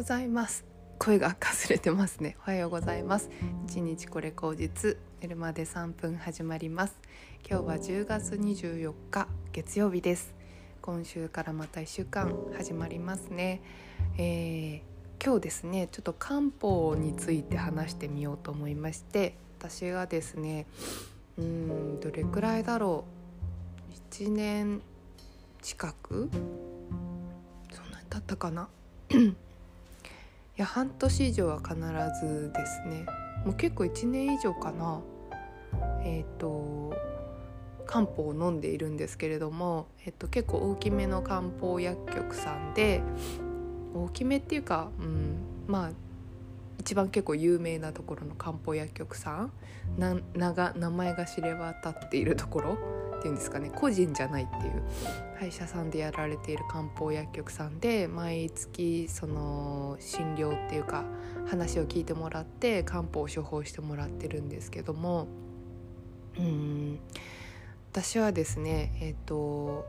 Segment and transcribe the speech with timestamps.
[0.00, 0.64] ございます。
[0.98, 2.34] 声がかすれてますね。
[2.40, 3.28] おはようございます。
[3.66, 6.98] 一日これ口実寝るまで3分始まります。
[7.46, 10.32] 今日は10月24日月曜日です。
[10.80, 13.60] 今週からまた1週間始まりますね、
[14.16, 20.66] えー、今日ですねちょっと漢方について話してみようと思いまして私がですね
[21.36, 23.04] うんどれくらいだろ
[23.90, 24.14] う。
[24.14, 24.80] 1年
[25.60, 26.30] 近く？
[27.70, 28.70] そんなに経ったかな？
[30.60, 31.74] や半年以上は必
[32.22, 33.06] ずですね。
[33.46, 35.00] もう結構1年以上かな。
[36.04, 36.94] えっ、ー、と
[37.86, 43.02] 漢方を飲んでいるんですけれども、えっと、結構大きめの漢方薬局さんで
[43.94, 45.90] 大きめっていうか、うん、まあ
[46.78, 49.52] 一番結構有名なところの漢方薬局さん。
[49.98, 52.78] 名前が知れ渡っているところ。
[53.20, 54.82] ていうんですかね個人じゃないっていう
[55.38, 61.04] 歯医者さんでやられている漢方薬局さんで毎月その診療っていうか
[61.48, 65.28] 話を聞いてもらって漢方を処方してもらってるんですけども
[66.38, 67.00] うん
[67.90, 69.84] 私はですねえっ、と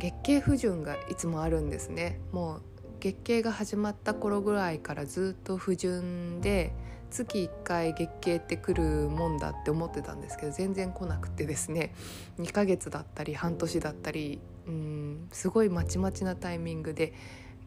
[0.00, 2.20] 月経不順がいつもあるんですね。
[2.32, 2.62] もう
[3.00, 6.72] 月経が始まった頃ぐらいからずっと不順で
[7.10, 11.94] 月1回月経って来るもんだって思ってたんですけど全然来なくてですね。
[12.38, 17.12] 2ヶ月だったり半年だったりうんすごいまちまちなタイミングで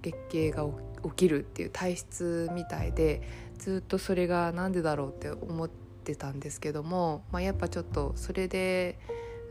[0.02, 0.66] 月経が
[1.04, 3.22] 起きるっていう体質みたいで
[3.58, 8.98] ずっとそれが何でだろうって思ってたんですけども、まあ、やっぱちょっとそれで、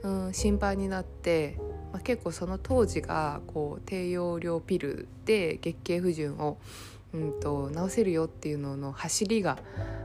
[0.03, 1.59] うん、心配になって、
[1.92, 6.59] まあ、結構その当時がこう低用量ピルで月経不順を
[7.14, 9.58] うんと、治せるよっていうのの走りが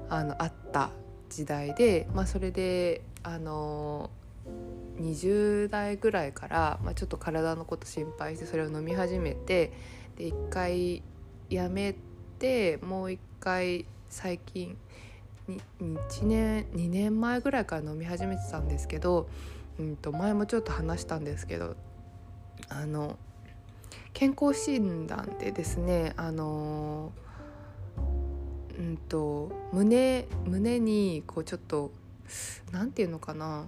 [0.09, 0.91] あのあった
[1.29, 4.09] 時代で、まあ、それであの
[4.99, 9.71] 20代ぐらいから、まあ、ちょっと体のこと心配してそれを飲み始めて
[10.17, 11.01] で1回
[11.49, 11.95] やめ
[12.39, 14.77] てもう1回最近
[15.81, 19.27] 1年2年前ぐらいから飲み始めてたんですけど、
[19.79, 21.75] うんと前もちょっと話したんですけど
[22.69, 23.17] あの
[24.13, 27.11] 健康診断でですねあの
[28.77, 31.91] うんと胸胸にこうちょっと
[32.71, 33.67] 何て言うのかな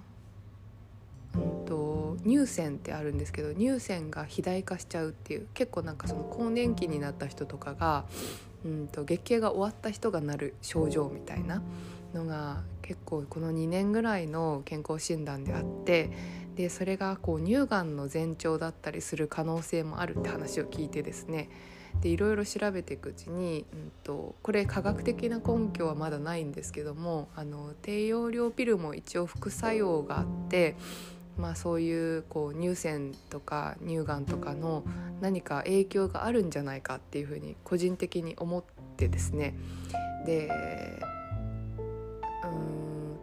[1.34, 8.04] うんと乳腺ってあるんですけど乳腺が肥大化しちゃうっていう結構なんかその更年期になった人とかが
[8.64, 11.62] うんと月経が終わった人がなる症状みたいな
[12.14, 16.10] のが結構この2年ぐらいの健康診断であって
[16.54, 21.50] でそれがこう乳がんの前兆だったりする可能性もあるって話を聞いてですね。
[22.00, 30.76] でいろいろ調べていくうちに、うんと、これ科学的な根拠はまだないんですけどもあの低用量ピルも一応副作用があって
[31.38, 34.84] まあ、そういうこう乳腺とか乳がんとかの
[35.20, 38.64] 何か影響があるんじゃないかっていうふうに個人的に思っ
[38.96, 39.54] てですね。
[40.24, 40.50] で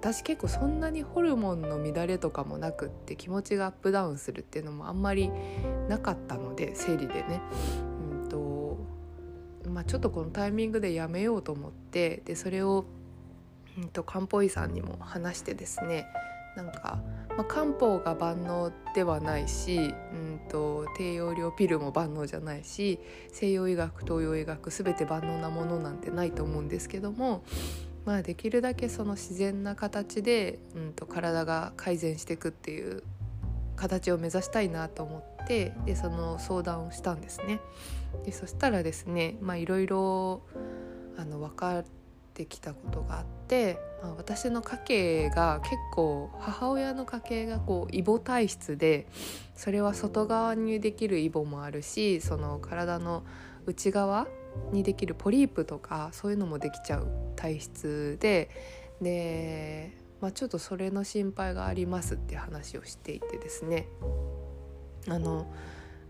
[0.03, 5.31] 私結構そんなにホルモンの乱れとかもなくって気持ちがアップダウンするっていうのもあんまり
[5.87, 7.41] なかったので生理でね。
[8.21, 8.77] うんと
[9.69, 12.83] まあ、ちょっとこのタイミングでやめようと思ってでそれを、
[13.77, 16.05] うんと、漢方医さんにも話してですね
[16.57, 17.01] なんか、
[17.37, 19.81] まあ、漢方が万能ではないし、う
[20.15, 22.99] んと、低用量ピルも万能じゃないし
[23.31, 27.45] 西洋医学東洋医学全て万能なものなんてないと思うんですけども
[28.05, 33.03] まあ、できるだけその自然な形で、うんと、体が改善していくっていう
[33.75, 37.59] 形を目指したいなと思ってでその相談をしたんですね。
[38.25, 40.43] でそしたらですねいろいろ
[41.15, 41.85] 分かっ
[42.33, 49.07] てきたことがあって、まあ、私の家系が結構母親の家系がこうイボ体質で
[49.55, 53.23] それは外側にできるイボもあるしその体の
[53.65, 54.27] 内側
[54.71, 58.49] にできるポリープとかそういうのもできちゃう体質で
[59.01, 63.87] で、まあ、ちょっとそれの心配がありますって話をしていてですね
[65.07, 65.51] あの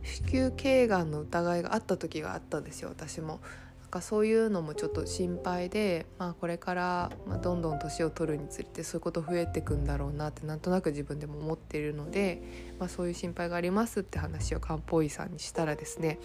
[0.04, 3.40] 子宮頸がんの疑いがあった時があったんですよ私も。
[3.94, 7.12] かそういうのもちょっと心配で、まあ、これから、
[7.44, 12.42] どんどん年を取るにつれてそういうこと増えてくんだろうなってなんとなく自分でも思っているので、
[12.80, 16.18] まあ、そういう心配がありますって話を漢方医さんにしたらですね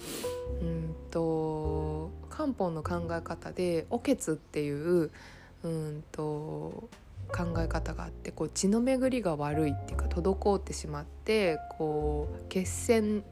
[0.63, 5.11] うんと漢方の考え方で「おけつ」っていう
[5.63, 6.89] うんと
[7.29, 13.23] 考え方があってこう血の巡りが悪いっていうか滞ってしまってこう血栓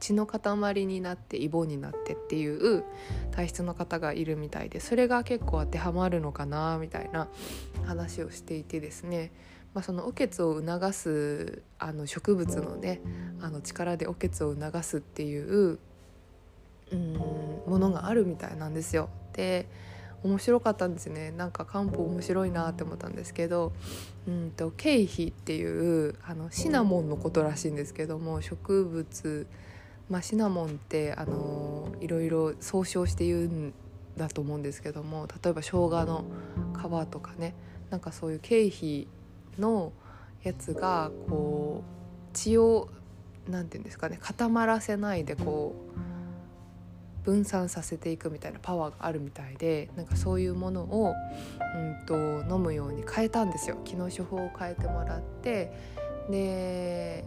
[0.00, 2.84] 血の塊になってイボになってっていう
[3.32, 7.28] 体質の方がいるみたいでそれが結構当てはまるのかなみたいな
[7.86, 9.32] 話をしていてですね、
[9.74, 13.00] まあ、そのおけつを促すあの植物のね
[13.40, 15.78] あの力でおけつを促すっていう
[16.90, 17.14] うん
[17.66, 19.10] ものがあるみたいなんですよ。
[19.32, 19.68] で
[20.24, 23.72] 面白かったんですねなんか漢方面白いなって思ったんですけど
[24.26, 29.46] うんと経費っていうあのシナモンのことらしいんですけども植物、
[30.08, 33.74] まあ、シナモンってあのいろいろ総称して言うん
[34.16, 36.24] だと思うんですけども例えば生姜の
[36.74, 37.54] 皮とかね
[37.90, 39.06] なんかそういう経費
[39.58, 39.92] の
[40.42, 42.88] やつがこう血を
[43.48, 45.98] 何て言うんですかね固まらせないでこう
[47.24, 51.14] 分散させていくみたいなパワーがあるみたいでなんかそういうものを、
[51.76, 52.14] うんと、
[52.48, 53.76] 飲むように変えたんですよ。
[53.84, 55.70] 昨日処方を変えてもらって
[56.30, 57.26] で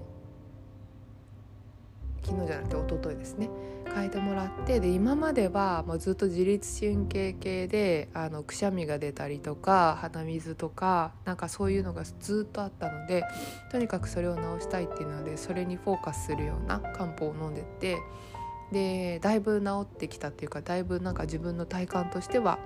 [2.23, 3.49] 昨日じゃなくて一昨日ですね。
[3.93, 13.25] 変えてもらってで今まではもうずっと自律神経系であのくしゃみが出たりとか鼻水とかなんかそういうのがずっとあったので
[13.69, 17.97] とにかくそれを治したいっていうのでそれにフォーカスするような漢方を飲んでて
[18.71, 22.59] でだいぶ治ってきたっていうかだいぶなんか自分の体感としては、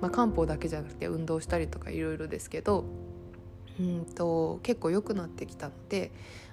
[0.00, 2.86] まあ、漢方だけじゃなくて運動したりとかいろいろですけど
[3.78, 6.12] うんと結構良くなってきたので、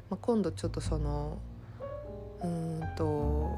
[0.10, 1.40] まあ、今度ちょっとその
[2.44, 3.52] うんと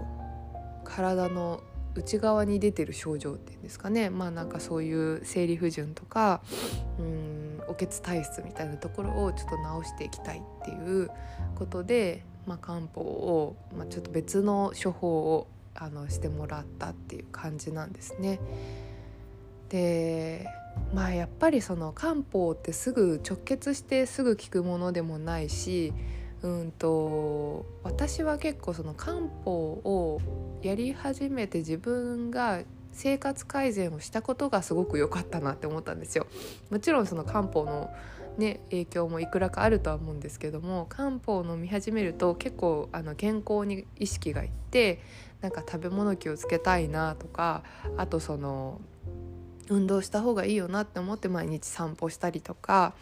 [0.83, 1.61] 体の
[1.95, 6.41] 内側に出てる症状っていうんですかねまあなんかそういう生理不順とか
[6.99, 11.09] うんおけつ体質みたいなところをちょっと直していきたいっていう
[11.55, 18.39] ことでまあ、漢方を、まあ、ちょっと別の処方をあのしてもらったっていう感じなんですね。
[19.69, 20.47] で
[20.93, 25.93] まあやっぱりその漢方ってすぐ直結してすぐ効くものでもないし
[26.41, 30.21] うんと私は結構その漢方を
[30.61, 36.27] やり始めて自分が生活改善をしたことがすごく良かったなって思ったんですよ。
[36.69, 37.89] もちろんその漢方の
[38.37, 45.01] ね、影響もいくらかあるとは思うんですけども漢方を飲み始めると結構あの健康に意識がいって
[45.41, 47.63] なんか食べ物気をつけたいなとか
[47.97, 48.79] あとその
[49.69, 52.93] 運動した方がいいよなって思って毎日散歩したりとか、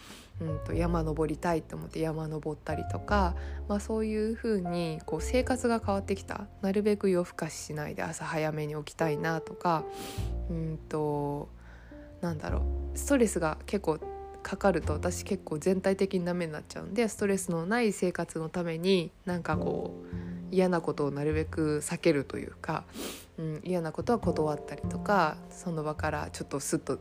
[0.41, 3.35] うんと、山登りたいと思って山登ったりとか、
[3.67, 6.47] まあ、そういう風にこう生活が変わってきた。
[6.61, 9.83] なるべく夜更かししないで朝早めに起きたいなとか
[10.49, 11.49] うんと
[12.21, 12.97] なんだろう。
[12.97, 13.99] ストレスが結構
[14.47, 20.16] かかると私結構全体的にダメになっちゃうんでストレスのない生活のためになんかこう
[20.51, 22.83] 嫌なことをなるべく避けるというか、
[23.38, 26.99] うん、嫌なことは断ったりとかその場からちょっとスッと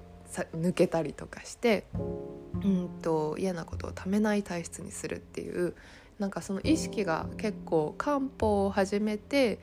[0.57, 5.75] 抜けたりとかしてうんと嫌なことをためない体質にするっていう
[6.19, 9.61] なんかその意識が結構漢方を始めて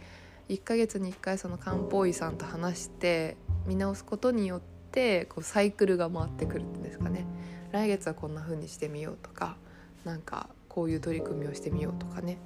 [0.49, 7.25] 1ヶ月に1回その漢方医さんと話して見直すことによってこうサイクルが回ってくるんですかね。
[7.71, 9.57] 来月はこんな風にしてみようとか
[10.05, 12.37] なんかこういう取り組みをしてみようとかね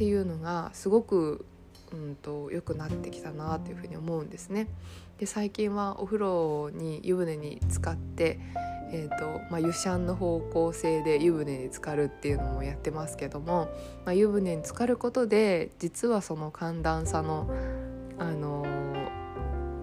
[0.00, 1.44] っていうのがすごく
[1.92, 4.66] うんと良くなってきたなというふうに思うんですね。
[5.18, 8.40] で最近はお風呂に湯船に浸かって、
[8.92, 13.68] えーとまあ、湯シャンの方向性で湯船に浸かるっていうのもやってますけども、
[14.06, 17.54] まあ、湯船に浸かることで実はその寒暖差の、
[18.18, 18.64] あの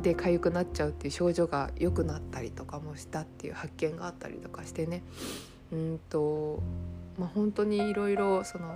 [0.02, 5.04] で痒くなっちゃうっていう症状が良くなったりとかもしたっていう発見があったりとかしてね
[5.72, 6.64] うんと、
[7.20, 8.74] まあ、本当にいろいろその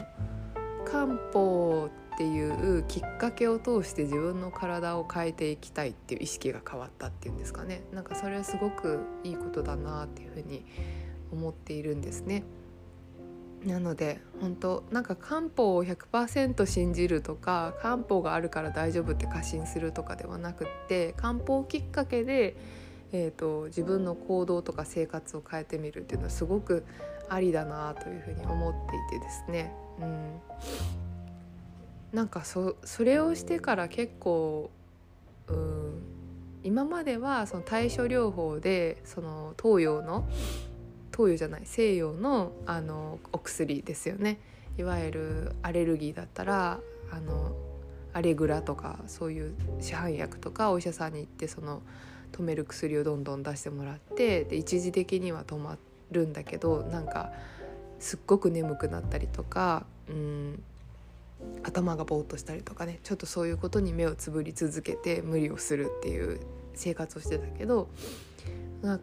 [0.86, 10.66] 漢方っていうきっかけを通して自分の体を変えていきたいっていう意識が変わったっていうんですかねなんかそれはすごくいいことだなっていうふうに
[11.32, 12.44] 思っているんですね。
[13.66, 22.56] なので本当なんか漢方を100%信じるとか漢方があるから大丈夫って過信するとかではなくって漢方きっかけで、
[23.12, 26.86] えーと、自分の行動とか生活を変えてみるっていうのはすごく
[27.30, 30.42] ありだなというふうに思っていてですね、うん、
[32.14, 34.70] なんかそそれをしてから結構、
[35.48, 36.02] うん、
[36.64, 40.28] 今まではその対処療法でその東洋の
[41.12, 44.40] 東洋じゃない西洋のあのお薬ですよね。
[44.78, 46.80] いわゆるアレルギーだったら
[47.12, 47.56] あの
[48.14, 51.82] アレグラとかそういう市販薬とかお医者さんに行ってその
[52.32, 55.78] 止める薬をどんどん出してもらってで一時的には止ま
[56.12, 57.32] るんだけどなんか
[58.02, 60.64] すっごく眠くなったりとか、うん、
[61.64, 66.40] 頭がぼーっとしたりとかねちょっとそういうことに目をつぶり続けて無理をするっていう
[66.74, 67.90] 生活をしてたけど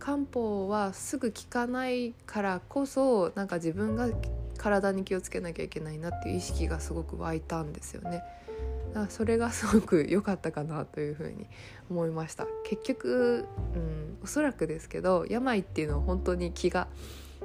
[0.00, 4.08] 漢方はすぐ効かないからこそなんか自分が
[4.56, 8.24] 体に気をつけなきゃいけないなっていう意識がすごく湧いたんですよね。
[8.88, 11.46] だからそれがすごく良かったかなというふうに
[11.90, 16.88] 思いました結局、うん、おそらくですけど病っていうのは本当に気が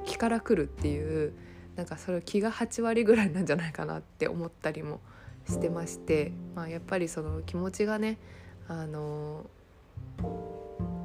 [0.04, 1.32] 気から来るっていう
[1.76, 5.00] なんかそれ気が8割ぐらいなんじゃないかなって思ったりも
[5.48, 8.18] してまして、まあ、やっぱりその気持ちがね
[8.68, 9.46] あの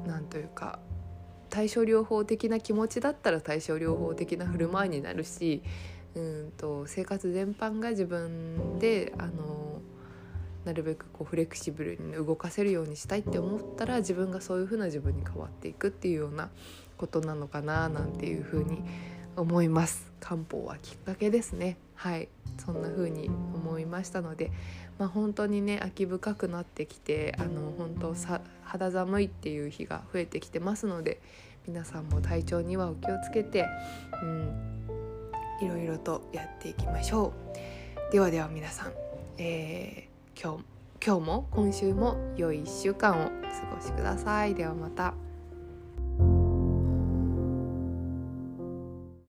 [0.06, 0.78] なんというか
[1.50, 5.62] 対症療法的な気持ちだったら対症療法的な振る舞いになるし
[6.14, 9.69] うんと生活全般が自分であの
[10.64, 16.50] なるべくこうフレキシブルに動かせるようにしたいって思ったら自分がそういう風な自分に変わっていくっていうような
[16.96, 18.82] ことなのかななんていう風に
[19.36, 20.12] 思います。
[20.20, 21.76] 漢方はきっかけですね。
[21.94, 22.28] はい。
[22.58, 24.50] そんな風に思いましたので
[24.98, 31.20] まあ本当にね秋深くなってきてあの本当さ肌寒いっていう日が増えてきてますので
[31.66, 33.64] 皆さんも体調にはお気をつけて
[34.22, 34.80] うん
[35.62, 37.32] いろいろとやっていきましょ
[38.08, 38.12] う。
[38.12, 38.92] ではでは皆さん、
[39.38, 40.09] えー、
[40.42, 40.64] 今日
[41.04, 45.12] 今日も今週も良い1週間をお過ごしくださいではまた。